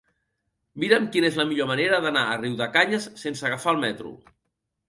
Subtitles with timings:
[0.83, 4.19] Mira'm quina és la millor manera d'anar a Riudecanyes sense agafar el metro.